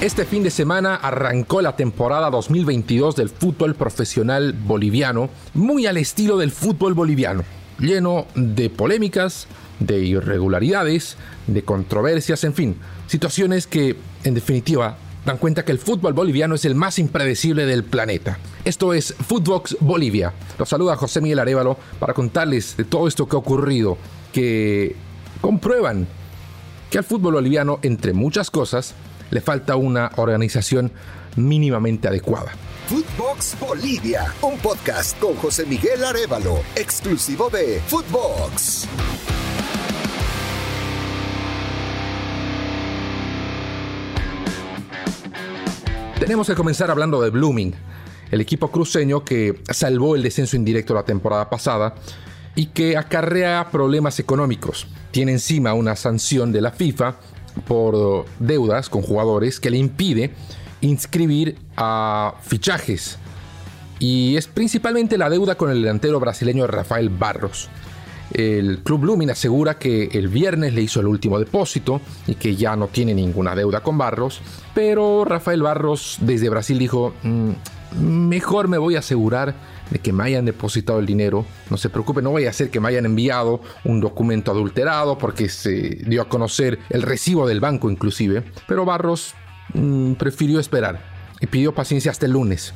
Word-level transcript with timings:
Este 0.00 0.24
fin 0.24 0.42
de 0.42 0.50
semana 0.50 0.94
arrancó 0.94 1.60
la 1.60 1.76
temporada 1.76 2.30
2022 2.30 3.16
del 3.16 3.28
fútbol 3.28 3.74
profesional 3.74 4.54
boliviano, 4.54 5.28
muy 5.52 5.86
al 5.86 5.98
estilo 5.98 6.38
del 6.38 6.52
fútbol 6.52 6.94
boliviano, 6.94 7.44
lleno 7.78 8.24
de 8.34 8.70
polémicas, 8.70 9.46
de 9.78 9.98
irregularidades, 9.98 11.18
de 11.46 11.64
controversias, 11.64 12.44
en 12.44 12.54
fin, 12.54 12.76
situaciones 13.08 13.66
que, 13.66 13.94
en 14.24 14.32
definitiva, 14.32 14.96
dan 15.26 15.36
cuenta 15.36 15.66
que 15.66 15.72
el 15.72 15.78
fútbol 15.78 16.14
boliviano 16.14 16.54
es 16.54 16.64
el 16.64 16.74
más 16.74 16.98
impredecible 16.98 17.66
del 17.66 17.84
planeta. 17.84 18.38
Esto 18.64 18.94
es 18.94 19.14
Footbox 19.28 19.76
Bolivia. 19.80 20.32
Los 20.58 20.70
saluda 20.70 20.96
José 20.96 21.20
Miguel 21.20 21.40
Arevalo 21.40 21.76
para 21.98 22.14
contarles 22.14 22.74
de 22.74 22.84
todo 22.84 23.06
esto 23.06 23.28
que 23.28 23.36
ha 23.36 23.38
ocurrido, 23.38 23.98
que 24.32 24.96
comprueban 25.42 26.06
que 26.88 26.96
al 26.96 27.04
fútbol 27.04 27.34
boliviano, 27.34 27.80
entre 27.82 28.14
muchas 28.14 28.50
cosas, 28.50 28.94
le 29.30 29.40
falta 29.40 29.76
una 29.76 30.10
organización 30.16 30.92
mínimamente 31.36 32.08
adecuada. 32.08 32.52
Footbox 32.88 33.56
Bolivia, 33.60 34.34
un 34.42 34.58
podcast 34.58 35.18
con 35.20 35.34
José 35.36 35.64
Miguel 35.64 36.04
Arevalo, 36.04 36.60
exclusivo 36.74 37.48
de 37.48 37.80
Footbox. 37.86 38.88
Tenemos 46.18 46.48
que 46.48 46.54
comenzar 46.54 46.90
hablando 46.90 47.22
de 47.22 47.30
Blooming, 47.30 47.74
el 48.30 48.40
equipo 48.40 48.70
cruceño 48.70 49.24
que 49.24 49.62
salvó 49.70 50.16
el 50.16 50.22
descenso 50.22 50.56
indirecto 50.56 50.92
la 50.92 51.04
temporada 51.04 51.48
pasada 51.48 51.94
y 52.54 52.66
que 52.66 52.96
acarrea 52.96 53.68
problemas 53.70 54.18
económicos. 54.18 54.86
Tiene 55.12 55.32
encima 55.32 55.72
una 55.74 55.96
sanción 55.96 56.52
de 56.52 56.60
la 56.60 56.72
FIFA 56.72 57.16
por 57.66 58.26
deudas 58.38 58.88
con 58.88 59.02
jugadores 59.02 59.60
que 59.60 59.70
le 59.70 59.78
impide 59.78 60.32
inscribir 60.80 61.56
a 61.76 62.34
fichajes. 62.42 63.18
Y 63.98 64.36
es 64.36 64.46
principalmente 64.46 65.18
la 65.18 65.28
deuda 65.28 65.56
con 65.56 65.70
el 65.70 65.82
delantero 65.82 66.20
brasileño 66.20 66.66
Rafael 66.66 67.10
Barros. 67.10 67.68
El 68.32 68.78
Club 68.78 69.04
Lumin 69.04 69.30
asegura 69.30 69.78
que 69.78 70.04
el 70.12 70.28
viernes 70.28 70.72
le 70.72 70.82
hizo 70.82 71.00
el 71.00 71.08
último 71.08 71.38
depósito 71.38 72.00
y 72.26 72.36
que 72.36 72.54
ya 72.54 72.76
no 72.76 72.86
tiene 72.86 73.12
ninguna 73.12 73.56
deuda 73.56 73.80
con 73.80 73.98
Barros, 73.98 74.40
pero 74.72 75.24
Rafael 75.24 75.62
Barros 75.62 76.18
desde 76.20 76.48
Brasil 76.48 76.78
dijo, 76.78 77.12
mm, 77.24 77.50
mejor 78.00 78.68
me 78.68 78.78
voy 78.78 78.94
a 78.94 79.00
asegurar 79.00 79.54
de 79.90 79.98
que 79.98 80.12
me 80.12 80.24
hayan 80.24 80.44
depositado 80.44 80.98
el 80.98 81.06
dinero. 81.06 81.44
No 81.68 81.76
se 81.76 81.90
preocupe, 81.90 82.22
no 82.22 82.30
voy 82.30 82.46
a 82.46 82.50
hacer 82.50 82.70
que 82.70 82.80
me 82.80 82.88
hayan 82.88 83.06
enviado 83.06 83.60
un 83.84 84.00
documento 84.00 84.50
adulterado 84.50 85.18
porque 85.18 85.48
se 85.48 85.98
dio 86.06 86.22
a 86.22 86.28
conocer 86.28 86.78
el 86.88 87.02
recibo 87.02 87.46
del 87.46 87.60
banco 87.60 87.90
inclusive. 87.90 88.44
Pero 88.66 88.84
Barros 88.84 89.34
mm, 89.74 90.14
prefirió 90.14 90.60
esperar 90.60 91.00
y 91.40 91.46
pidió 91.46 91.74
paciencia 91.74 92.10
hasta 92.10 92.26
el 92.26 92.32
lunes. 92.32 92.72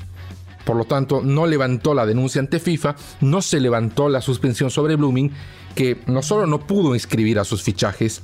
Por 0.65 0.77
lo 0.77 0.87
tanto, 0.87 1.21
no 1.23 1.47
levantó 1.47 1.93
la 1.93 2.07
denuncia 2.07 2.41
ante 2.41 2.59
FIFA, 2.59 2.97
no 3.21 3.43
se 3.43 3.61
levantó 3.61 4.09
la 4.09 4.23
suspensión 4.23 4.71
sobre 4.71 4.97
Blooming, 4.97 5.31
que 5.75 6.01
no 6.07 6.23
solo 6.23 6.47
no 6.47 6.67
pudo 6.67 6.95
inscribir 6.95 7.39
a 7.39 7.45
sus 7.45 7.63
fichajes, 7.63 8.23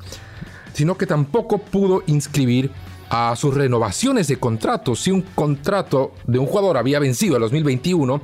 sino 0.72 0.96
que 0.96 1.06
tampoco 1.06 1.58
pudo 1.58 2.02
inscribir 2.06 2.70
a 3.10 3.34
sus 3.36 3.54
renovaciones 3.54 4.28
de 4.28 4.38
contrato. 4.38 4.94
Si 4.94 5.10
un 5.10 5.22
contrato 5.22 6.12
de 6.26 6.38
un 6.38 6.46
jugador 6.46 6.78
había 6.78 6.98
vencido 6.98 7.36
en 7.36 7.42
2021 7.42 8.22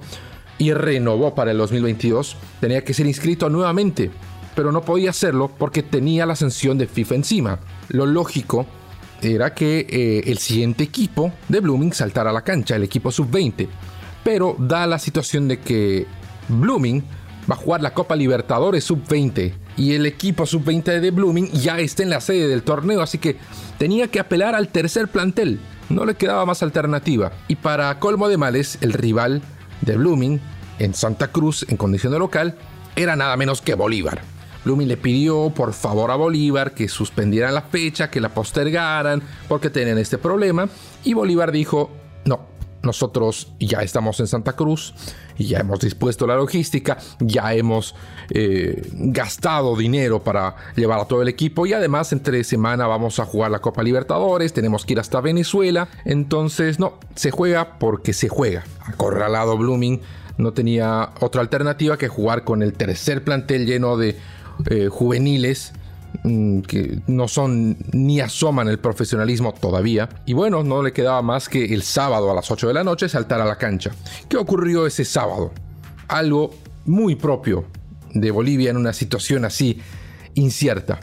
y 0.59 0.73
renovó 0.73 1.35
para 1.35 1.51
el 1.51 1.59
2022, 1.59 2.37
tenía 2.61 2.83
que 2.85 2.95
ser 2.95 3.07
inscrito 3.07 3.49
nuevamente, 3.51 4.11
pero 4.55 4.73
no 4.73 4.83
podía 4.83 5.11
hacerlo 5.11 5.51
porque 5.57 5.83
tenía 5.83 6.27
la 6.27 6.37
sanción 6.37 6.79
de 6.79 6.87
FIFA 6.87 7.15
encima. 7.17 7.59
Lo 7.89 8.07
lógico 8.07 8.67
era 9.23 9.55
que 9.55 9.87
eh, 9.89 10.31
el 10.31 10.39
siguiente 10.39 10.85
equipo 10.85 11.33
de 11.49 11.61
Blooming 11.61 11.93
saltara 11.93 12.31
a 12.31 12.33
la 12.33 12.43
cancha, 12.43 12.77
el 12.77 12.85
equipo 12.85 13.11
sub-20 13.11 13.69
pero 14.27 14.57
da 14.59 14.89
la 14.89 14.99
situación 14.99 15.47
de 15.47 15.61
que 15.61 16.05
Blooming 16.49 17.01
va 17.49 17.55
a 17.55 17.59
jugar 17.59 17.81
la 17.81 17.95
Copa 17.95 18.17
Libertadores 18.17 18.83
Sub-20 18.83 19.53
y 19.77 19.93
el 19.93 20.05
equipo 20.05 20.47
Sub-20 20.47 20.99
de 20.99 21.13
Blooming 21.13 21.53
ya 21.53 21.79
está 21.79 22.03
en 22.03 22.11
la 22.11 22.21
sede 22.21 22.49
del 22.49 22.65
torneo, 22.65 23.03
así 23.03 23.19
que 23.19 23.37
tenía 23.79 24.09
que 24.09 24.19
apelar 24.19 24.57
al 24.57 24.67
tercer 24.67 25.07
plantel. 25.07 25.61
No 25.91 26.05
le 26.05 26.17
quedaba 26.17 26.45
más 26.45 26.65
alternativa. 26.65 27.31
Y 27.47 27.55
para 27.55 28.01
colmo 28.01 28.29
de 28.29 28.37
males, 28.37 28.79
el 28.81 28.95
rival 28.95 29.43
de 29.81 29.97
Blooming 29.97 30.41
en 30.79 30.95
Santa 30.95 31.29
Cruz, 31.29 31.67
en 31.69 31.77
condición 31.77 32.13
de 32.13 32.19
local, 32.19 32.57
era 32.97 33.17
nada 33.17 33.37
menos 33.37 33.63
que 33.63 33.75
Bolívar. 33.75 34.21
Blooming 34.65 34.89
le 34.89 34.97
pidió 34.97 35.51
por 35.51 35.73
favor 35.73 36.11
a 36.11 36.17
Bolívar 36.17 36.75
que 36.75 36.89
suspendieran 36.89 37.55
la 37.55 37.63
fecha, 37.63 38.11
que 38.11 38.21
la 38.21 38.31
postergaran, 38.31 39.23
porque 39.49 39.71
tenían 39.71 39.99
este 39.99 40.19
problema. 40.19 40.69
Y 41.05 41.15
Bolívar 41.15 41.53
dijo, 41.53 41.91
nosotros 42.87 43.53
ya 43.61 43.81
estamos 43.81 44.19
en 44.21 44.27
Santa 44.27 44.55
Cruz, 44.55 44.95
ya 45.39 45.59
hemos 45.59 45.81
dispuesto 45.81 46.27
la 46.27 46.37
logística, 46.37 46.97
ya 47.21 47.53
hemos 47.53 47.95
eh, 48.31 48.83
gastado 48.93 49.77
dinero 49.77 50.23
para 50.23 50.57
llevar 50.77 51.01
a 51.01 51.05
todo 51.05 51.23
el 51.23 51.29
equipo 51.29 51.67
y 51.67 51.73
además 51.73 52.13
entre 52.13 52.43
semana 52.45 52.87
vamos 52.87 53.19
a 53.19 53.27
jugar 53.27 53.51
la 53.51 53.59
Copa 53.59 53.83
Libertadores, 53.83 54.53
tenemos 54.53 54.87
que 54.87 54.95
ir 54.95 55.01
hasta 55.01 55.21
Venezuela, 55.21 55.89
entonces 56.05 56.79
no, 56.79 56.95
se 57.15 57.31
juega 57.31 57.79
porque 57.79 58.13
se 58.13 58.29
juega. 58.29 58.65
Acorralado 58.87 59.59
Blooming 59.59 60.01
no 60.39 60.53
tenía 60.53 61.11
otra 61.21 61.41
alternativa 61.41 61.99
que 61.99 62.09
jugar 62.09 62.45
con 62.45 62.63
el 62.63 62.73
tercer 62.73 63.25
plantel 63.25 63.67
lleno 63.67 63.97
de 63.97 64.17
eh, 64.71 64.89
juveniles 64.89 65.73
que 66.67 67.01
no 67.07 67.29
son 67.29 67.77
ni 67.93 68.21
asoman 68.21 68.69
el 68.69 68.79
profesionalismo 68.79 69.53
todavía. 69.55 70.09
Y 70.27 70.33
bueno, 70.33 70.63
no 70.63 70.83
le 70.83 70.93
quedaba 70.93 71.23
más 71.23 71.49
que 71.49 71.65
el 71.65 71.83
sábado 71.83 72.31
a 72.31 72.35
las 72.35 72.51
8 72.51 72.69
de 72.69 72.75
la 72.75 72.85
noche 72.85 73.09
saltar 73.09 73.41
a 73.41 73.45
la 73.45 73.57
cancha. 73.57 73.93
¿Qué 74.29 74.37
ocurrió 74.37 74.87
ese 74.87 75.05
sábado? 75.05 75.53
Algo 76.09 76.55
muy 76.85 77.15
propio 77.17 77.67
de 78.13 78.31
Bolivia 78.31 78.71
en 78.71 78.77
una 78.77 78.93
situación 78.93 79.45
así 79.45 79.81
incierta. 80.35 81.01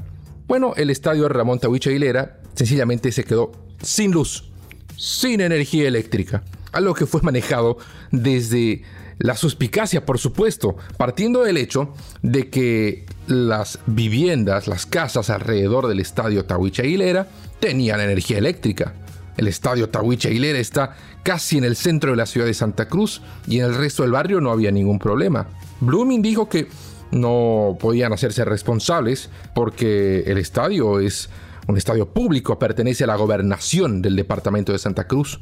Bueno, 0.47 0.73
el 0.75 0.89
estadio 0.89 1.29
Ramón 1.29 1.59
Tahuicha 1.59 1.89
Aguilera 1.89 2.39
sencillamente 2.53 3.11
se 3.11 3.23
quedó 3.23 3.51
sin 3.81 4.11
luz, 4.11 4.51
sin 4.97 5.41
energía 5.41 5.87
eléctrica, 5.87 6.43
algo 6.71 6.93
que 6.93 7.05
fue 7.05 7.21
manejado 7.21 7.77
desde 8.11 8.83
la 9.19 9.35
suspicacia, 9.35 10.05
por 10.05 10.19
supuesto, 10.19 10.75
partiendo 10.97 11.43
del 11.43 11.57
hecho 11.57 11.93
de 12.21 12.49
que 12.49 13.05
las 13.27 13.79
viviendas, 13.85 14.67
las 14.67 14.85
casas 14.85 15.29
alrededor 15.29 15.87
del 15.87 15.99
estadio 15.99 16.45
Tahuicha 16.45 16.83
Aguilera 16.83 17.27
tenían 17.59 17.99
energía 17.99 18.37
eléctrica. 18.37 18.93
El 19.37 19.47
estadio 19.47 19.89
Tahuicha 19.89 20.29
Aguilera 20.29 20.59
está 20.59 20.95
casi 21.23 21.57
en 21.57 21.63
el 21.63 21.75
centro 21.75 22.11
de 22.11 22.17
la 22.17 22.25
ciudad 22.25 22.45
de 22.45 22.53
Santa 22.53 22.87
Cruz 22.87 23.21
y 23.47 23.59
en 23.59 23.65
el 23.65 23.75
resto 23.75 24.03
del 24.03 24.11
barrio 24.11 24.41
no 24.41 24.51
había 24.51 24.71
ningún 24.71 24.99
problema. 24.99 25.47
Blooming 25.79 26.21
dijo 26.21 26.49
que 26.49 26.67
no 27.11 27.77
podían 27.79 28.13
hacerse 28.13 28.43
responsables 28.45 29.29
porque 29.53 30.23
el 30.27 30.37
estadio 30.37 30.99
es 30.99 31.29
un 31.67 31.77
estadio 31.77 32.09
público, 32.09 32.59
pertenece 32.59 33.05
a 33.05 33.07
la 33.07 33.15
gobernación 33.15 34.01
del 34.01 34.15
departamento 34.15 34.71
de 34.71 34.79
Santa 34.79 35.07
Cruz. 35.07 35.39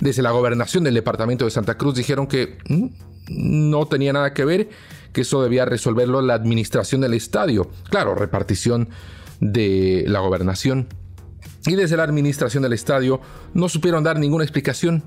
Desde 0.00 0.22
la 0.22 0.30
gobernación 0.32 0.84
del 0.84 0.94
departamento 0.94 1.44
de 1.44 1.50
Santa 1.50 1.76
Cruz 1.76 1.94
dijeron 1.94 2.26
que 2.26 2.58
mm, 2.68 2.86
no 3.28 3.86
tenía 3.86 4.12
nada 4.12 4.34
que 4.34 4.44
ver, 4.44 4.68
que 5.12 5.22
eso 5.22 5.42
debía 5.42 5.64
resolverlo 5.64 6.20
la 6.20 6.34
administración 6.34 7.00
del 7.00 7.14
estadio. 7.14 7.70
Claro, 7.90 8.14
repartición 8.14 8.88
de 9.40 10.04
la 10.06 10.20
gobernación. 10.20 10.88
Y 11.66 11.76
desde 11.76 11.96
la 11.96 12.02
administración 12.02 12.62
del 12.62 12.72
estadio 12.74 13.20
no 13.54 13.68
supieron 13.68 14.04
dar 14.04 14.18
ninguna 14.18 14.44
explicación. 14.44 15.02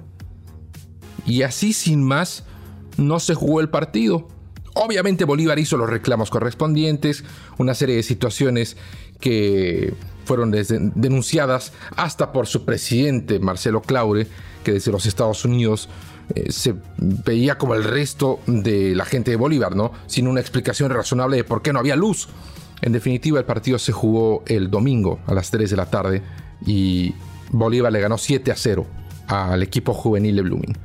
Y 1.25 1.43
así 1.43 1.73
sin 1.73 2.03
más, 2.03 2.45
no 2.97 3.19
se 3.19 3.35
jugó 3.35 3.61
el 3.61 3.69
partido. 3.69 4.27
Obviamente 4.73 5.25
Bolívar 5.25 5.59
hizo 5.59 5.77
los 5.77 5.89
reclamos 5.89 6.29
correspondientes, 6.29 7.23
una 7.57 7.73
serie 7.73 7.95
de 7.95 8.03
situaciones 8.03 8.77
que 9.19 9.93
fueron 10.27 10.51
denunciadas 10.51 11.71
hasta 11.95 12.31
por 12.31 12.47
su 12.47 12.65
presidente 12.65 13.40
Marcelo 13.40 13.81
Claure, 13.81 14.28
que 14.63 14.73
desde 14.73 14.91
los 14.91 15.05
Estados 15.05 15.46
Unidos 15.46 15.87
eh, 16.35 16.52
se 16.52 16.75
veía 16.97 17.57
como 17.57 17.73
el 17.73 17.85
resto 17.85 18.40
de 18.46 18.93
la 18.93 19.05
gente 19.05 19.31
de 19.31 19.37
Bolívar, 19.37 19.75
¿no? 19.75 19.93
Sin 20.05 20.28
una 20.28 20.41
explicación 20.41 20.91
razonable 20.91 21.37
de 21.37 21.43
por 21.46 21.61
qué 21.61 21.72
no 21.72 21.79
había 21.79 21.96
luz. 21.96 22.28
En 22.81 22.91
definitiva, 22.91 23.40
el 23.40 23.46
partido 23.46 23.79
se 23.79 23.93
jugó 23.93 24.43
el 24.46 24.69
domingo 24.69 25.19
a 25.25 25.34
las 25.34 25.49
3 25.49 25.69
de 25.69 25.78
la 25.78 25.85
tarde 25.85 26.22
y 26.66 27.16
Bolívar 27.52 27.91
le 27.91 28.02
ganó 28.02 28.17
7 28.17 28.52
a 28.52 28.55
0 28.55 28.85
al 29.28 29.63
equipo 29.63 29.93
juvenil 29.93 30.35
de 30.35 30.41
Blooming. 30.41 30.78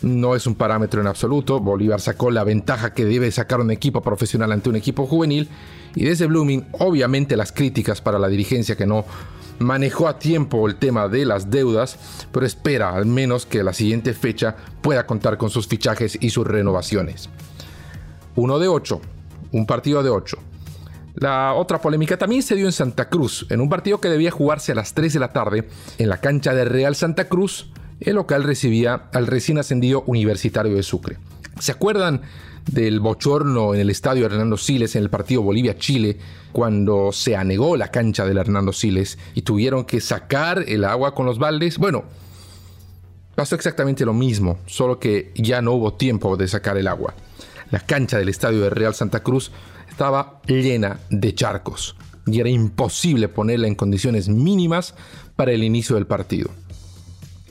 No 0.00 0.34
es 0.34 0.46
un 0.46 0.54
parámetro 0.54 1.00
en 1.00 1.06
absoluto. 1.06 1.60
Bolívar 1.60 2.00
sacó 2.00 2.30
la 2.30 2.44
ventaja 2.44 2.94
que 2.94 3.04
debe 3.04 3.30
sacar 3.30 3.60
un 3.60 3.70
equipo 3.70 4.00
profesional 4.00 4.50
ante 4.50 4.70
un 4.70 4.76
equipo 4.76 5.06
juvenil. 5.06 5.48
Y 5.94 6.04
desde 6.04 6.26
Blooming, 6.26 6.66
obviamente 6.72 7.36
las 7.36 7.52
críticas 7.52 8.00
para 8.00 8.18
la 8.18 8.28
dirigencia 8.28 8.76
que 8.76 8.86
no 8.86 9.04
manejó 9.58 10.08
a 10.08 10.18
tiempo 10.18 10.66
el 10.66 10.76
tema 10.76 11.08
de 11.08 11.24
las 11.24 11.50
deudas, 11.50 11.98
pero 12.32 12.46
espera 12.46 12.94
al 12.94 13.06
menos 13.06 13.46
que 13.46 13.62
la 13.62 13.72
siguiente 13.72 14.14
fecha 14.14 14.56
pueda 14.80 15.06
contar 15.06 15.36
con 15.38 15.50
sus 15.50 15.68
fichajes 15.68 16.18
y 16.20 16.30
sus 16.30 16.46
renovaciones. 16.46 17.28
Uno 18.34 18.58
de 18.58 18.68
ocho, 18.68 19.00
un 19.52 19.66
partido 19.66 20.02
de 20.02 20.10
ocho. 20.10 20.38
La 21.14 21.52
otra 21.52 21.80
polémica 21.80 22.16
también 22.16 22.42
se 22.42 22.54
dio 22.54 22.66
en 22.66 22.72
Santa 22.72 23.08
Cruz, 23.10 23.46
en 23.50 23.60
un 23.60 23.68
partido 23.68 24.00
que 24.00 24.08
debía 24.08 24.30
jugarse 24.30 24.72
a 24.72 24.74
las 24.74 24.94
3 24.94 25.12
de 25.12 25.20
la 25.20 25.32
tarde 25.32 25.68
en 25.98 26.08
la 26.08 26.18
cancha 26.18 26.54
de 26.54 26.64
Real 26.64 26.96
Santa 26.96 27.28
Cruz. 27.28 27.70
El 28.04 28.16
local 28.16 28.42
recibía 28.42 29.04
al 29.12 29.28
recién 29.28 29.58
ascendido 29.58 30.02
Universitario 30.06 30.74
de 30.74 30.82
Sucre. 30.82 31.18
¿Se 31.60 31.70
acuerdan 31.70 32.22
del 32.70 32.98
bochorno 32.98 33.74
en 33.74 33.80
el 33.80 33.90
estadio 33.90 34.26
Hernando 34.26 34.56
Siles 34.56 34.96
en 34.96 35.04
el 35.04 35.10
partido 35.10 35.42
Bolivia-Chile 35.42 36.18
cuando 36.50 37.12
se 37.12 37.36
anegó 37.36 37.76
la 37.76 37.88
cancha 37.88 38.24
del 38.24 38.38
Hernando 38.38 38.72
Siles 38.72 39.18
y 39.34 39.42
tuvieron 39.42 39.84
que 39.84 40.00
sacar 40.00 40.64
el 40.66 40.84
agua 40.84 41.14
con 41.14 41.26
los 41.26 41.38
baldes? 41.38 41.78
Bueno, 41.78 42.02
pasó 43.36 43.54
exactamente 43.54 44.04
lo 44.04 44.14
mismo, 44.14 44.58
solo 44.66 44.98
que 44.98 45.32
ya 45.36 45.62
no 45.62 45.72
hubo 45.72 45.94
tiempo 45.94 46.36
de 46.36 46.48
sacar 46.48 46.76
el 46.78 46.88
agua. 46.88 47.14
La 47.70 47.80
cancha 47.80 48.18
del 48.18 48.28
estadio 48.28 48.62
de 48.62 48.70
Real 48.70 48.94
Santa 48.94 49.22
Cruz 49.22 49.52
estaba 49.88 50.40
llena 50.46 50.98
de 51.08 51.34
charcos 51.36 51.94
y 52.26 52.40
era 52.40 52.48
imposible 52.48 53.28
ponerla 53.28 53.68
en 53.68 53.76
condiciones 53.76 54.28
mínimas 54.28 54.94
para 55.36 55.52
el 55.52 55.62
inicio 55.62 55.94
del 55.96 56.06
partido. 56.06 56.50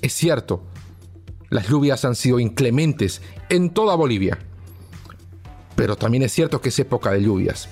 Es 0.01 0.13
cierto, 0.13 0.63
las 1.49 1.67
lluvias 1.67 2.05
han 2.05 2.15
sido 2.15 2.39
inclementes 2.39 3.21
en 3.49 3.69
toda 3.69 3.95
Bolivia, 3.95 4.39
pero 5.75 5.95
también 5.95 6.23
es 6.23 6.31
cierto 6.31 6.61
que 6.61 6.69
es 6.69 6.79
época 6.79 7.11
de 7.11 7.23
lluvias. 7.23 7.69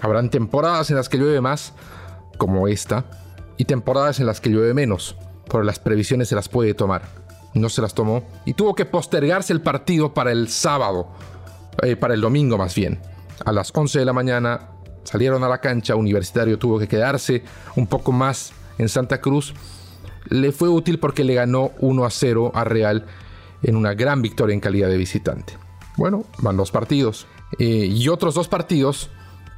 Habrán 0.00 0.30
temporadas 0.30 0.90
en 0.90 0.96
las 0.96 1.08
que 1.08 1.18
llueve 1.18 1.40
más, 1.40 1.72
como 2.36 2.68
esta, 2.68 3.04
y 3.56 3.64
temporadas 3.64 4.20
en 4.20 4.26
las 4.26 4.40
que 4.40 4.50
llueve 4.50 4.74
menos, 4.74 5.16
pero 5.50 5.64
las 5.64 5.78
previsiones 5.78 6.28
se 6.28 6.34
las 6.34 6.48
puede 6.48 6.74
tomar. 6.74 7.02
No 7.54 7.68
se 7.68 7.82
las 7.82 7.94
tomó 7.94 8.22
y 8.44 8.54
tuvo 8.54 8.74
que 8.74 8.84
postergarse 8.84 9.52
el 9.52 9.62
partido 9.62 10.14
para 10.14 10.30
el 10.30 10.48
sábado, 10.48 11.08
eh, 11.82 11.96
para 11.96 12.14
el 12.14 12.20
domingo 12.20 12.56
más 12.56 12.74
bien 12.74 13.00
a 13.44 13.52
las 13.52 13.72
11 13.74 14.00
de 14.00 14.04
la 14.04 14.12
mañana 14.12 14.60
salieron 15.04 15.42
a 15.44 15.48
la 15.48 15.58
cancha, 15.58 15.94
Universitario 15.94 16.58
tuvo 16.58 16.78
que 16.78 16.88
quedarse 16.88 17.42
un 17.76 17.86
poco 17.86 18.12
más 18.12 18.52
en 18.78 18.88
Santa 18.88 19.20
Cruz. 19.20 19.54
Le 20.30 20.52
fue 20.52 20.68
útil 20.68 20.98
porque 20.98 21.24
le 21.24 21.34
ganó 21.34 21.72
1 21.80 22.04
a 22.04 22.10
0 22.10 22.52
a 22.54 22.64
Real 22.64 23.06
en 23.62 23.76
una 23.76 23.94
gran 23.94 24.22
victoria 24.22 24.54
en 24.54 24.60
calidad 24.60 24.88
de 24.88 24.96
visitante. 24.96 25.54
Bueno, 25.96 26.24
van 26.38 26.56
dos 26.56 26.70
partidos. 26.70 27.26
Eh, 27.58 27.88
y 27.90 28.08
otros 28.08 28.34
dos 28.34 28.48
partidos 28.48 29.10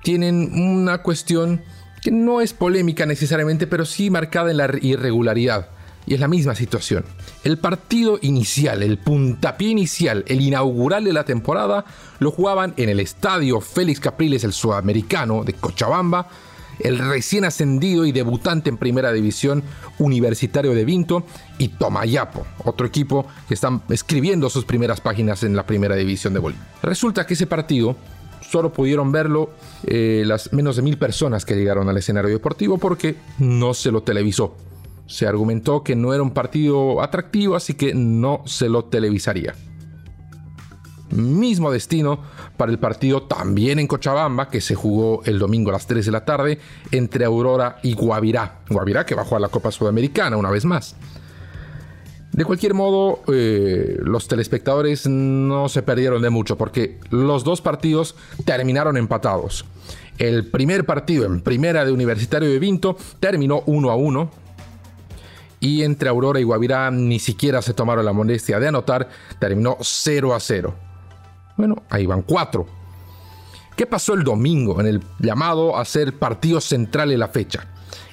tienen 0.03 0.53
una 0.55 1.03
cuestión 1.03 1.63
que 2.03 2.11
no 2.11 2.41
es 2.41 2.55
polémica 2.55 3.05
necesariamente, 3.05 3.67
pero 3.67 3.85
sí 3.85 4.11
marcada 4.11 4.51
en 4.51 4.57
la 4.57 4.71
irregularidad. 4.81 5.69
Y 6.07 6.15
es 6.15 6.21
la 6.21 6.29
misma 6.29 6.55
situación. 6.55 7.05
El 7.45 7.59
partido 7.59 8.19
inicial, 8.23 8.83
el 8.83 8.99
puntapié 8.99 9.69
inicial, 9.69 10.25
el 10.29 10.41
inaugural 10.41 11.05
de 11.05 11.13
la 11.13 11.25
temporada, 11.25 11.85
lo 12.19 12.31
jugaban 12.31 12.73
en 12.79 12.89
el 12.89 13.01
estadio 13.01 13.61
Félix 13.61 14.01
Capriles, 14.01 14.45
el 14.45 14.55
sudamericano 14.55 15.45
de 15.45 15.53
Cochabamba, 15.53 16.29
el 16.85 16.99
recién 16.99 17.45
ascendido 17.45 18.05
y 18.05 18.13
debutante 18.13 18.71
en 18.71 18.77
primera 18.77 19.13
división 19.13 19.63
universitario 19.99 20.75
de 20.75 20.85
Vinto 20.85 21.25
y 21.59 21.69
Tomayapo, 21.69 22.47
otro 22.65 22.87
equipo 22.87 23.27
que 23.49 23.55
están 23.55 23.83
escribiendo 23.89 24.51
sus 24.51 24.65
primeras 24.65 25.01
páginas 25.01 25.43
en 25.43 25.57
la 25.57 25.67
primera 25.67 25.97
división 25.97 26.35
de 26.35 26.41
Bolivia. 26.41 26.67
Resulta 26.83 27.27
que 27.27 27.35
ese 27.35 27.47
partido 27.47 27.97
solo 28.41 28.73
pudieron 28.73 29.13
verlo 29.13 29.51
eh, 29.87 30.25
las 30.27 30.53
menos 30.53 30.77
de 30.77 30.83
mil 30.83 30.99
personas 30.99 31.45
que 31.45 31.55
llegaron 31.55 31.89
al 31.89 31.97
escenario 31.97 32.31
deportivo 32.31 32.79
porque 32.79 33.17
no 33.39 33.75
se 33.75 33.93
lo 33.93 34.03
televisó. 34.03 34.57
Se 35.07 35.27
argumentó 35.27 35.83
que 35.83 35.97
no 35.97 36.15
era 36.15 36.23
un 36.23 36.31
partido 36.31 37.03
atractivo, 37.03 37.57
así 37.57 37.75
que 37.75 37.95
no 37.95 38.43
se 38.47 38.69
lo 38.69 38.85
televisaría. 38.85 39.55
Mismo 41.11 41.71
destino 41.71 42.21
para 42.57 42.71
el 42.71 42.79
partido 42.79 43.23
también 43.23 43.79
en 43.79 43.87
Cochabamba, 43.87 44.49
que 44.49 44.61
se 44.61 44.75
jugó 44.75 45.23
el 45.25 45.39
domingo 45.39 45.71
a 45.71 45.75
las 45.75 45.87
3 45.87 46.07
de 46.07 46.13
la 46.13 46.25
tarde 46.25 46.59
entre 46.93 47.25
Aurora 47.25 47.79
y 47.83 47.95
Guavirá. 47.95 48.61
Guavirá 48.69 49.05
que 49.05 49.15
bajó 49.15 49.37
a 49.37 49.41
la 49.41 49.49
Copa 49.49 49.71
Sudamericana 49.71 50.37
una 50.37 50.51
vez 50.51 50.65
más. 50.65 50.97
De 52.33 52.45
cualquier 52.45 52.75
modo, 52.75 53.23
eh, 53.33 53.99
los 54.03 54.29
telespectadores 54.29 55.09
no 55.09 55.69
se 55.69 55.83
perdieron 55.83 56.23
de 56.23 56.31
mucho 56.31 56.57
porque 56.57 56.99
los 57.11 57.43
dos 57.43 57.61
partidos 57.61 58.15
terminaron 58.45 58.97
empatados. 58.97 59.65
El 60.17 60.47
primer 60.47 60.87
partido 60.87 61.25
en 61.25 61.41
primera 61.41 61.85
de 61.85 61.93
Universitario 61.93 62.49
de 62.49 62.59
Vinto 62.59 62.97
terminó 63.19 63.63
1 63.67 63.91
a 63.91 63.97
1 63.97 64.31
y 65.59 65.83
entre 65.83 66.09
Aurora 66.09 66.39
y 66.39 66.45
Guavirá 66.45 66.91
ni 66.91 67.19
siquiera 67.19 67.63
se 67.63 67.75
tomaron 67.75 68.05
la 68.05 68.13
molestia 68.13 68.61
de 68.61 68.69
anotar, 68.69 69.09
terminó 69.39 69.77
0 69.81 70.35
a 70.35 70.41
0. 70.41 70.90
Bueno, 71.61 71.83
ahí 71.91 72.07
van 72.07 72.23
4. 72.23 72.67
¿Qué 73.77 73.85
pasó 73.85 74.15
el 74.15 74.25
domingo 74.25 74.81
en 74.81 74.87
el 74.87 75.03
llamado 75.19 75.77
a 75.77 75.85
ser 75.85 76.19
partido 76.19 76.59
central 76.59 77.11
de 77.11 77.19
la 77.19 77.29
fecha? 77.29 77.67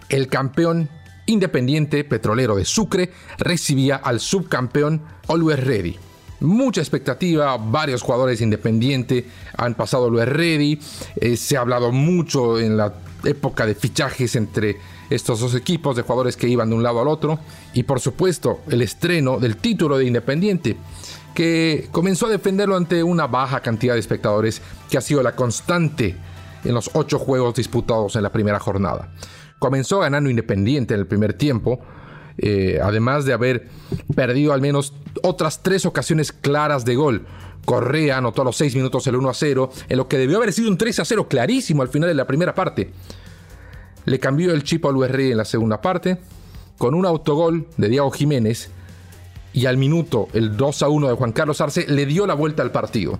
El 0.09 0.27
campeón 0.27 0.89
independiente 1.27 2.03
petrolero 2.03 2.57
de 2.57 2.65
Sucre 2.65 3.09
recibía 3.37 3.95
al 3.95 4.19
subcampeón 4.19 5.01
Always 5.29 5.63
Ready. 5.63 5.95
Mucha 6.41 6.81
expectativa, 6.81 7.55
varios 7.55 8.01
jugadores 8.01 8.41
independientes 8.41 9.23
han 9.55 9.75
pasado 9.75 10.07
Always 10.07 10.27
Ready, 10.27 10.79
eh, 11.15 11.37
se 11.37 11.55
ha 11.55 11.61
hablado 11.61 11.93
mucho 11.93 12.59
en 12.59 12.75
la 12.75 12.95
época 13.23 13.65
de 13.65 13.75
fichajes 13.75 14.35
entre 14.35 14.75
estos 15.09 15.39
dos 15.39 15.55
equipos 15.55 15.95
de 15.95 16.01
jugadores 16.01 16.35
que 16.35 16.49
iban 16.49 16.69
de 16.69 16.75
un 16.75 16.83
lado 16.83 16.99
al 16.99 17.07
otro. 17.07 17.39
Y 17.73 17.83
por 17.83 18.01
supuesto, 18.01 18.59
el 18.69 18.81
estreno 18.81 19.39
del 19.39 19.55
título 19.55 19.97
de 19.97 20.03
Independiente, 20.03 20.75
que 21.37 21.87
comenzó 21.91 22.25
a 22.25 22.29
defenderlo 22.31 22.75
ante 22.75 23.03
una 23.03 23.27
baja 23.27 23.59
cantidad 23.59 23.93
de 23.93 23.99
espectadores, 23.99 24.59
que 24.89 24.97
ha 24.97 25.01
sido 25.01 25.21
la 25.21 25.35
constante 25.35 26.15
en 26.63 26.73
los 26.73 26.89
ocho 26.95 27.19
juegos 27.19 27.53
disputados 27.53 28.15
en 28.15 28.23
la 28.23 28.31
primera 28.31 28.57
jornada. 28.57 29.11
Comenzó 29.59 29.99
ganando 29.99 30.31
Independiente 30.31 30.95
en 30.95 31.01
el 31.01 31.05
primer 31.05 31.35
tiempo, 31.35 31.79
eh, 32.39 32.79
además 32.81 33.25
de 33.25 33.33
haber 33.33 33.67
perdido 34.15 34.51
al 34.51 34.61
menos 34.61 34.95
otras 35.21 35.61
tres 35.61 35.85
ocasiones 35.85 36.31
claras 36.31 36.85
de 36.85 36.95
gol. 36.95 37.27
Correa 37.65 38.17
anotó 38.17 38.41
a 38.41 38.45
los 38.45 38.57
seis 38.57 38.73
minutos 38.73 39.05
el 39.05 39.15
1 39.17 39.29
a 39.29 39.33
0, 39.35 39.69
en 39.89 39.97
lo 39.97 40.07
que 40.07 40.17
debió 40.17 40.37
haber 40.37 40.53
sido 40.53 40.71
un 40.71 40.77
3 40.79 41.01
a 41.01 41.05
0 41.05 41.27
clarísimo 41.27 41.83
al 41.83 41.89
final 41.89 42.09
de 42.09 42.15
la 42.15 42.25
primera 42.25 42.55
parte 42.55 42.91
le 44.05 44.19
cambió 44.19 44.53
el 44.53 44.63
chip 44.63 44.85
al 44.85 44.95
UR 44.95 45.19
en 45.19 45.37
la 45.37 45.43
segunda 45.43 45.81
parte 45.81 46.17
con 46.77 46.95
un 46.95 47.05
autogol 47.05 47.67
de 47.75 47.89
Diego 47.89 48.09
Jiménez 48.09 48.71
y 49.53 49.65
al 49.65 49.77
minuto 49.77 50.27
el 50.33 50.57
2 50.57 50.83
a 50.83 50.89
1 50.89 51.07
de 51.09 51.13
Juan 51.15 51.31
Carlos 51.31 51.61
Arce 51.61 51.85
le 51.87 52.05
dio 52.05 52.27
la 52.27 52.33
vuelta 52.33 52.63
al 52.63 52.71
partido. 52.71 53.19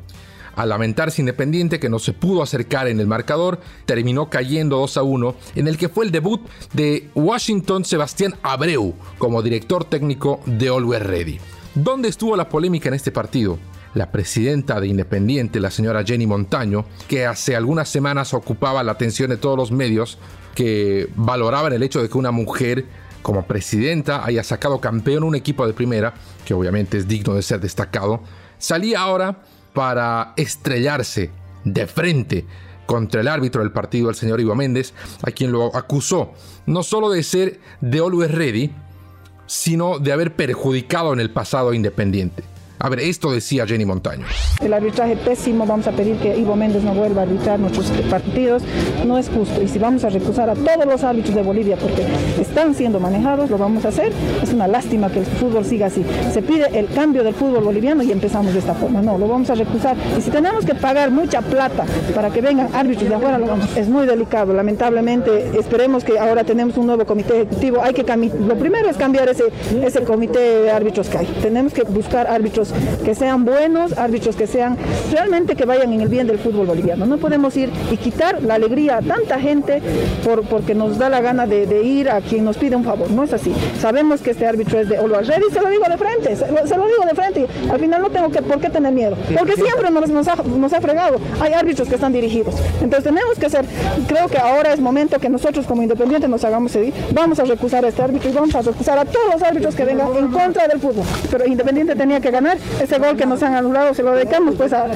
Al 0.56 0.70
lamentarse 0.70 1.22
Independiente 1.22 1.80
que 1.80 1.88
no 1.88 2.00
se 2.00 2.14
pudo 2.14 2.42
acercar 2.42 2.88
en 2.88 3.00
el 3.00 3.06
marcador, 3.06 3.60
terminó 3.86 4.30
cayendo 4.30 4.78
2 4.78 4.98
a 4.98 5.04
1, 5.04 5.36
en 5.56 5.68
el 5.68 5.78
que 5.78 5.88
fue 5.88 6.06
el 6.06 6.12
debut 6.12 6.42
de 6.74 7.10
Washington 7.14 7.86
Sebastián 7.86 8.34
Abreu 8.42 8.96
como 9.20 9.44
director 9.44 9.86
técnico 9.86 10.40
de 10.48 10.70
Always 10.70 11.04
Ready. 11.04 11.40
¿Dónde 11.76 12.10
estuvo 12.10 12.36
la 12.36 12.50
polémica 12.50 12.90
en 12.90 12.96
este 12.96 13.12
partido? 13.12 13.60
La 13.94 14.12
presidenta 14.12 14.82
de 14.82 14.88
Independiente, 14.88 15.60
la 15.60 15.70
señora 15.70 16.04
Jenny 16.04 16.26
Montaño, 16.26 16.86
que 17.08 17.28
hace 17.28 17.56
algunas 17.56 17.88
semanas 17.88 18.34
ocupaba 18.34 18.82
la 18.82 18.94
atención 18.94 19.30
de 19.30 19.38
todos 19.38 19.58
los 19.58 19.72
medios, 19.72 20.18
que 20.56 21.08
valoraban 21.16 21.72
el 21.74 21.84
hecho 21.84 22.02
de 22.02 22.10
que 22.10 22.18
una 22.18 22.32
mujer 22.32 22.86
como 23.28 23.46
presidenta 23.46 24.24
haya 24.24 24.42
sacado 24.42 24.80
campeón 24.80 25.26
un 25.26 25.36
equipo 25.36 25.68
de 25.68 25.74
primera, 25.74 26.14
que 26.46 26.54
obviamente 26.54 26.98
es 26.98 27.10
digno 27.10 27.34
de 27.34 27.42
ser 27.42 27.60
destacado, 27.60 28.22
salía 28.58 29.02
ahora 29.02 29.42
para 29.74 30.32
estrellarse 30.38 31.30
de 31.66 31.88
frente 31.88 32.46
contra 32.86 33.20
el 33.20 33.28
árbitro 33.28 33.62
del 33.64 33.74
partido, 33.74 34.10
el 34.10 34.16
señor 34.16 34.40
Ivo 34.40 34.56
Méndez, 34.56 34.94
a 35.24 35.32
quien 35.32 35.52
lo 35.52 35.76
acusó 35.76 36.32
no 36.68 36.84
solo 36.84 37.10
de 37.10 37.22
ser 37.22 37.60
de 37.82 38.00
always 38.00 38.32
ready, 38.32 38.72
sino 39.46 40.00
de 40.00 40.14
haber 40.14 40.34
perjudicado 40.34 41.12
en 41.12 41.20
el 41.20 41.30
pasado 41.30 41.72
a 41.72 41.76
Independiente. 41.76 42.46
A 42.80 42.90
ver, 42.90 43.00
esto 43.00 43.32
decía 43.32 43.66
Jenny 43.66 43.86
Montaño. 43.86 44.26
El 44.62 44.72
arbitraje 44.72 45.16
pésimo, 45.16 45.66
vamos 45.66 45.88
a 45.88 45.92
pedir 45.92 46.18
que 46.18 46.38
Ivo 46.38 46.56
Méndez 46.56 46.84
no 46.84 46.94
vuelva 46.94 47.22
a 47.22 47.24
arbitrar 47.26 47.60
nuestros 47.60 47.90
partidos, 48.10 48.62
no 49.06 49.18
es 49.18 49.30
justo. 49.30 49.62
Y 49.64 49.68
si 49.68 49.80
vamos 49.80 50.04
a 50.04 50.10
recusar 50.10 50.50
a 50.50 50.54
todos 50.54 50.86
los 50.86 51.04
árbitros 51.04 51.34
de 51.34 51.42
Bolivia 51.42 51.76
porque 51.78 52.06
están 52.40 52.76
siendo 52.76 53.00
manejados, 53.00 53.50
lo 53.50 53.58
vamos 53.58 53.84
a 53.86 53.88
hacer. 53.88 54.14
Es 54.44 54.54
una 54.54 54.68
lástima 54.68 55.10
que 55.10 55.20
el 55.20 55.26
fútbol 55.26 55.66
siga 55.66 55.88
así. 55.88 56.06
Se 56.32 56.44
pide 56.44 56.68
el 56.78 56.88
cambio 56.90 57.24
del 57.24 57.34
fútbol 57.34 57.64
boliviano 57.64 58.04
y 58.04 58.12
empezamos 58.12 58.54
de 58.54 58.60
esta 58.60 58.76
forma. 58.76 59.02
No, 59.02 59.18
lo 59.18 59.28
vamos 59.28 59.50
a 59.50 59.56
recusar. 59.56 59.96
Y 60.18 60.22
si 60.22 60.30
tenemos 60.30 60.64
que 60.64 60.76
pagar 60.76 61.10
mucha 61.10 61.42
plata 61.42 61.86
para 62.14 62.30
que 62.30 62.42
vengan 62.42 62.70
árbitros 62.76 63.10
de 63.10 63.16
afuera, 63.16 63.40
lo 63.40 63.48
vamos. 63.48 63.76
Es 63.76 63.88
muy 63.88 64.06
delicado. 64.06 64.54
Lamentablemente, 64.54 65.58
esperemos 65.60 66.04
que 66.04 66.20
ahora 66.20 66.44
tenemos 66.44 66.78
un 66.78 66.86
nuevo 66.86 67.06
comité 67.06 67.42
ejecutivo. 67.42 67.82
Hay 67.82 67.94
que 67.94 68.06
lo 68.08 68.56
primero 68.56 68.90
es 68.90 68.98
cambiar 68.98 69.28
ese, 69.30 69.46
ese 69.84 70.04
comité 70.04 70.40
de 70.40 70.72
árbitros 70.72 71.08
que 71.10 71.18
hay. 71.18 71.26
Tenemos 71.42 71.74
que 71.74 71.84
buscar 71.84 72.28
árbitros 72.28 72.67
que 73.04 73.16
sean 73.16 73.46
buenos, 73.46 73.98
árbitros 73.98 74.36
que 74.36 74.48
sean 74.48 74.78
realmente 75.12 75.56
que 75.56 75.66
vayan 75.66 75.94
en 75.94 76.02
el 76.02 76.08
bien 76.08 76.28
del 76.28 76.40
fútbol 76.40 76.68
boliviano. 76.68 77.06
No 77.06 77.18
podemos 77.18 77.56
ir 77.58 77.70
y 77.92 77.98
quitar 77.98 78.42
la 78.44 78.56
alegría 78.56 78.98
a 78.98 79.02
tanta 79.02 79.40
gente 79.40 79.82
por, 80.24 80.44
porque 80.44 80.76
nos 80.76 80.98
da 80.98 81.10
la 81.10 81.22
gana 81.22 81.46
de, 81.46 81.68
ir 81.84 82.10
a 82.10 82.22
quien 82.22 82.44
nos 82.46 82.58
pide 82.58 82.76
un 82.76 82.84
favor. 82.84 83.12
No 83.12 83.24
es 83.24 83.34
así. 83.34 83.54
Sabemos 83.80 84.22
que 84.22 84.32
este 84.32 84.46
árbitro 84.46 84.80
es 84.80 84.90
de 84.90 85.00
Oluarredi, 85.00 85.46
se 85.52 85.62
lo 85.62 85.70
digo 85.70 85.84
de 85.90 85.98
frente, 85.98 86.36
se 86.36 86.48
lo, 86.52 86.88
digo 86.88 87.06
de 87.06 87.16
frente. 87.16 87.48
Al 87.72 87.80
final 87.80 88.02
no 88.02 88.10
tengo 88.10 88.30
que, 88.30 88.42
por 88.42 88.60
qué 88.60 88.70
tener 88.70 88.94
miedo, 88.94 89.18
porque 89.38 89.56
siempre 89.56 89.90
nos, 89.92 90.10
nos, 90.10 90.28
ha, 90.28 90.36
nos 90.36 90.74
ha 90.74 90.82
fregado. 90.82 91.18
Hay 91.40 91.54
árbitros 91.54 91.88
que 91.88 91.96
están 91.96 92.14
dirigidos. 92.14 92.56
Entonces 92.82 93.04
tenemos 93.04 93.38
que 93.40 93.50
ser, 93.50 93.66
creo 94.08 94.28
que 94.28 94.38
ahora 94.38 94.74
es 94.74 94.80
momento 94.80 95.20
que 95.20 95.30
nosotros 95.30 95.66
como 95.66 95.82
independientes 95.84 96.30
nos 96.30 96.44
hagamos 96.44 96.72
seguir. 96.72 96.94
Vamos 97.14 97.40
a 97.40 97.44
recusar 97.44 97.86
a 97.86 97.90
este 97.90 98.02
árbitro 98.02 98.30
y 98.30 98.34
vamos 98.34 98.56
a 98.56 98.62
recusar 98.62 98.98
a 98.98 99.06
todos 99.06 99.34
los 99.34 99.42
árbitros 99.42 99.76
que 99.76 99.86
vengan 99.86 100.16
en 100.16 100.28
contra 100.30 100.68
del 100.68 100.80
fútbol. 100.80 101.06
Pero 101.30 101.46
Independiente 101.46 101.96
tenía 101.96 102.20
que 102.20 102.32
ganar. 102.32 102.57
Ese 102.82 103.00
gol 103.00 103.16
que 103.18 103.26
nos 103.26 103.42
han 103.44 103.56
anulado 103.56 103.94
se 103.94 104.04
lo 104.04 104.12
dedicamos 104.12 104.56
pues 104.56 104.74
a, 104.74 104.88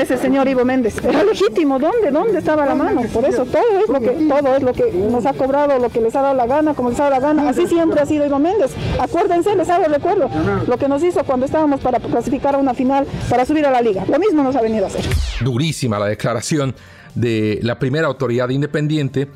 ese 0.00 0.16
señor 0.18 0.48
Ivo 0.48 0.64
Méndez. 0.64 0.96
Era 1.04 1.24
legítimo. 1.24 1.78
¿Dónde? 1.78 2.10
¿Dónde 2.10 2.38
estaba 2.38 2.66
la 2.66 2.74
mano? 2.74 3.02
Por 3.12 3.24
eso 3.24 3.44
todo 3.44 3.80
es 3.82 3.88
lo 3.88 4.00
que, 4.00 4.10
todo 4.28 4.56
es 4.56 4.62
lo 4.62 4.72
que 4.72 4.92
nos 4.92 5.26
ha 5.26 5.32
cobrado, 5.32 5.78
lo 5.78 5.88
que 5.88 6.00
les 6.00 6.14
ha 6.16 6.22
dado 6.22 6.34
la 6.34 6.46
gana, 6.46 6.74
como 6.74 6.90
les 6.90 7.00
ha 7.00 7.10
dado 7.10 7.20
la 7.20 7.20
gana. 7.20 7.48
Así 7.48 7.66
siempre 7.66 8.00
ha 8.00 8.06
sido 8.06 8.26
Ivo 8.26 8.38
Méndez. 8.38 8.72
Acuérdense, 8.98 9.54
les 9.56 9.68
hago 9.68 9.84
recuerdo 9.84 10.30
lo 10.66 10.78
que 10.78 10.88
nos 10.88 11.02
hizo 11.02 11.24
cuando 11.24 11.46
estábamos 11.46 11.80
para 11.80 12.00
clasificar 12.00 12.54
a 12.54 12.58
una 12.58 12.74
final 12.74 13.06
para 13.28 13.44
subir 13.44 13.66
a 13.66 13.70
la 13.70 13.80
liga. 13.80 14.04
Lo 14.08 14.18
mismo 14.18 14.42
nos 14.42 14.56
ha 14.56 14.62
venido 14.62 14.84
a 14.84 14.88
hacer. 14.88 15.04
Durísima 15.40 15.98
la 15.98 16.06
declaración 16.06 16.74
de 17.14 17.58
la 17.62 17.78
primera 17.78 18.06
autoridad 18.06 18.48
independiente 18.50 19.28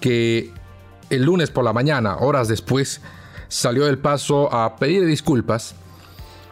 que 0.00 0.52
el 1.10 1.22
lunes 1.22 1.50
por 1.50 1.64
la 1.64 1.72
mañana, 1.72 2.16
horas 2.18 2.48
después, 2.48 3.00
salió 3.48 3.86
del 3.86 3.98
paso 3.98 4.52
a 4.52 4.76
pedir 4.76 5.04
disculpas. 5.06 5.74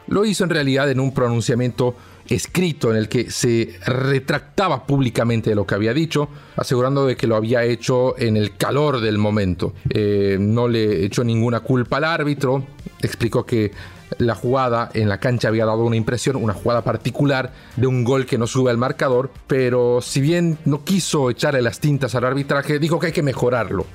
Lo 0.09 0.25
hizo 0.25 0.45
en 0.45 0.51
realidad 0.51 0.91
en 0.91 1.01
un 1.01 1.13
pronunciamiento 1.13 1.97
escrito 2.29 2.91
en 2.91 2.97
el 2.97 3.09
que 3.09 3.31
se 3.31 3.79
retractaba 3.87 4.87
públicamente 4.87 5.51
de 5.51 5.57
lo 5.57 5.67
que 5.67 5.75
había 5.75 5.95
dicho, 5.95 6.29
asegurando 6.57 7.07
de 7.07 7.17
que 7.17 7.27
lo 7.27 7.37
había 7.37 7.65
hecho 7.65 8.19
en 8.19 8.37
el 8.37 8.57
calor 8.57 9.01
del 9.01 9.19
momento. 9.19 9.75
Eh, 9.91 10.37
no 10.41 10.69
le 10.69 11.05
echó 11.05 11.25
ninguna 11.25 11.61
culpa 11.61 11.99
al 11.99 12.05
árbitro, 12.05 12.65
explicó 13.03 13.45
que 13.45 13.73
la 14.19 14.35
jugada 14.35 14.91
en 14.95 15.09
la 15.09 15.19
cancha 15.19 15.49
había 15.49 15.67
dado 15.67 15.85
una 15.85 15.97
impresión, 15.97 16.37
una 16.37 16.55
jugada 16.55 16.83
particular 16.83 17.53
de 17.77 17.87
un 17.87 18.05
gol 18.05 18.27
que 18.27 18.39
no 18.39 18.47
sube 18.47 18.71
al 18.71 18.79
marcador, 18.79 19.31
pero 19.47 20.01
si 20.01 20.21
bien 20.21 20.59
no 20.65 20.85
quiso 20.85 21.31
echarle 21.31 21.63
las 21.63 21.81
tintas 21.81 22.15
al 22.15 22.25
arbitraje, 22.25 22.79
dijo 22.79 22.99
que 22.99 23.07
hay 23.09 23.13
que 23.13 23.23
mejorarlo. 23.23 23.87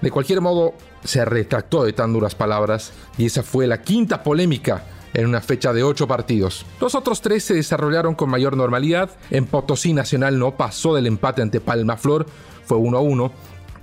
De 0.00 0.10
cualquier 0.10 0.42
modo, 0.42 0.74
se 1.02 1.24
retractó 1.24 1.84
de 1.84 1.94
tan 1.94 2.12
duras 2.12 2.34
palabras 2.34 2.92
y 3.16 3.26
esa 3.26 3.42
fue 3.42 3.66
la 3.66 3.82
quinta 3.82 4.22
polémica 4.22 4.84
en 5.14 5.26
una 5.26 5.40
fecha 5.40 5.72
de 5.72 5.82
ocho 5.82 6.06
partidos. 6.06 6.66
Los 6.80 6.94
otros 6.94 7.20
tres 7.20 7.44
se 7.44 7.54
desarrollaron 7.54 8.14
con 8.14 8.28
mayor 8.28 8.56
normalidad. 8.56 9.10
En 9.30 9.46
Potosí 9.46 9.92
Nacional 9.92 10.38
no 10.38 10.56
pasó 10.56 10.94
del 10.94 11.06
empate 11.06 11.40
ante 11.40 11.60
Palma 11.60 11.96
Flor, 11.96 12.26
fue 12.66 12.76
1 12.76 12.98
a 12.98 13.00
1. 13.00 13.32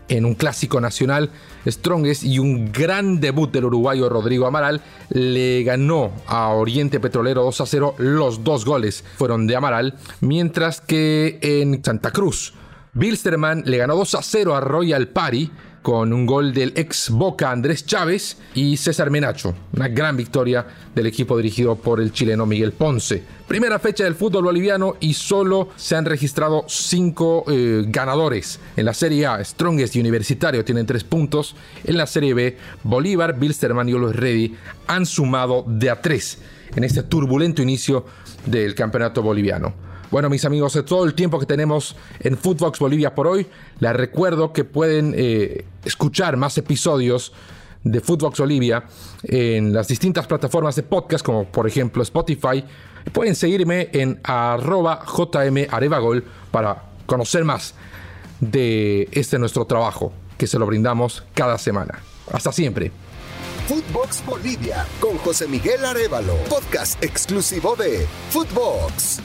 En 0.10 0.26
un 0.26 0.36
clásico 0.36 0.82
nacional, 0.82 1.30
Strongest 1.66 2.26
y 2.26 2.38
un 2.38 2.74
gran 2.74 3.22
debut 3.22 3.50
del 3.50 3.66
uruguayo 3.66 4.10
Rodrigo 4.10 4.46
Amaral 4.46 4.82
le 5.10 5.64
ganó 5.64 6.12
a 6.28 6.50
Oriente 6.50 7.00
Petrolero 7.00 7.44
2 7.44 7.62
a 7.62 7.66
0. 7.66 7.96
Los 7.98 8.44
dos 8.44 8.66
goles 8.66 9.06
fueron 9.16 9.48
de 9.48 9.56
Amaral, 9.56 9.96
mientras 10.20 10.82
que 10.82 11.40
en 11.42 11.82
Santa 11.82 12.12
Cruz, 12.12 12.54
Bilsterman 12.92 13.64
le 13.66 13.78
ganó 13.78 13.96
2 13.96 14.16
a 14.16 14.22
0 14.22 14.54
a 14.54 14.60
Royal 14.60 15.08
Party 15.08 15.50
con 15.82 16.14
un 16.14 16.26
gol 16.26 16.54
del 16.54 16.74
ex 16.76 17.10
Boca 17.10 17.52
Andrés 17.52 17.86
Chávez 17.86 18.38
y 18.54 18.78
César 18.78 19.10
Menacho. 19.10 19.56
Una 19.74 19.88
gran 19.88 20.16
victoria 20.16 20.66
del 20.94 21.08
equipo 21.08 21.38
dirigido 21.38 21.76
por 21.76 22.00
el 22.00 22.12
chileno 22.12 22.46
Miguel 22.46 22.72
Ponce. 22.72 23.24
Primera 23.48 23.80
fecha 23.80 24.04
del 24.04 24.16
fútbol 24.16 24.44
boliviano 24.44 24.96
y 25.00 25.14
solo 25.14 25.70
se 25.76 25.96
han 25.96 26.06
registrado 26.06 26.66
cinco 26.68 27.46
eh, 27.48 27.84
ganadores. 27.88 28.60
En 28.76 28.86
la 28.86 28.94
Serie 28.94 29.26
A, 29.26 29.44
Strongest 29.44 29.96
y 29.96 30.00
Universitario 30.00 30.64
tienen 30.64 30.86
tres 30.86 31.04
puntos. 31.04 31.56
En 31.84 31.98
la 31.98 32.08
Serie 32.08 32.34
B, 32.34 32.58
Bolívar, 32.84 33.38
Bilsterman 33.38 33.90
y 33.90 33.94
Olo 33.94 34.14
Ready 34.14 34.56
han 34.88 35.06
sumado 35.06 35.66
de 35.68 35.90
a 35.90 36.02
tres 36.02 36.38
en 36.76 36.84
este 36.84 37.04
turbulento 37.04 37.62
inicio 37.62 38.06
del 38.46 38.76
campeonato 38.76 39.22
boliviano. 39.22 39.74
Bueno, 40.12 40.30
mis 40.30 40.44
amigos, 40.44 40.74
de 40.74 40.84
todo 40.84 41.06
el 41.06 41.14
tiempo 41.14 41.40
que 41.40 41.46
tenemos 41.46 41.96
en 42.20 42.38
Footbox 42.38 42.80
Bolivia 42.80 43.16
por 43.16 43.28
hoy, 43.28 43.48
les 43.80 43.94
recuerdo 43.94 44.52
que 44.52 44.66
pueden 44.66 45.14
eh, 45.16 45.64
escuchar 45.84 46.38
más 46.38 46.58
episodios 46.58 47.34
de 47.84 48.00
Footbox 48.00 48.40
Bolivia 48.40 48.84
en 49.24 49.74
las 49.74 49.88
distintas 49.88 50.28
plataformas 50.28 50.76
de 50.76 50.84
podcast, 50.84 51.26
como 51.26 51.46
por 51.46 51.68
ejemplo 51.68 52.04
Spotify. 52.04 52.64
Pueden 53.12 53.36
seguirme 53.36 53.90
en 53.94 54.20
arroba 54.24 55.04
jmarevagol 55.06 56.24
para 56.52 56.84
conocer 57.06 57.44
más 57.44 57.74
de 58.40 59.10
este 59.12 59.40
nuestro 59.40 59.66
trabajo 59.66 60.14
que 60.38 60.48
se 60.48 60.60
lo 60.60 60.66
brindamos 60.66 61.24
cada 61.34 61.58
semana. 61.58 62.00
Hasta 62.32 62.52
siempre. 62.52 62.92
Footbox 63.68 64.26
Bolivia 64.26 64.86
con 65.00 65.18
José 65.20 65.48
Miguel 65.48 65.86
Arevalo, 65.86 66.36
podcast 66.50 67.02
exclusivo 67.04 67.76
de 67.76 68.06
Footbox. 68.30 69.22